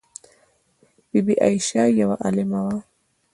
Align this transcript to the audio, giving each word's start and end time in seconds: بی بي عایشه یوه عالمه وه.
بی 1.09 1.19
بي 1.25 1.33
عایشه 1.43 1.83
یوه 1.99 2.15
عالمه 2.23 2.59
وه. 2.65 2.77